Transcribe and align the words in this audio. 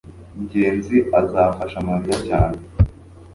ngenzi 0.43 0.97
azafasha 1.19 1.77
mariya 1.87 2.17
cyane 2.27 2.59